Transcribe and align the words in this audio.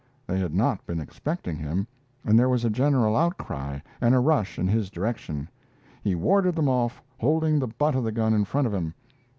They 0.25 0.39
had 0.39 0.55
not 0.55 0.83
been 0.87 0.99
expecting 0.99 1.57
him, 1.57 1.85
and 2.25 2.39
there 2.39 2.49
was 2.49 2.65
a 2.65 2.71
general 2.71 3.15
outcry, 3.15 3.77
and 4.01 4.15
a 4.15 4.19
rush 4.19 4.57
in 4.57 4.67
his 4.67 4.89
direction. 4.89 5.47
He 6.03 6.15
warded 6.15 6.55
them 6.55 6.67
off, 6.67 7.03
holding 7.19 7.59
the 7.59 7.67
butt 7.67 7.93
of 7.93 8.03
the 8.03 8.11
gun 8.11 8.33
in 8.33 8.45
front 8.45 8.65
of 8.65 8.73
him. 8.73 8.95